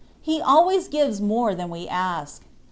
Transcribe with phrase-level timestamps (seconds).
[0.19, 2.41] He always gives more than we ask.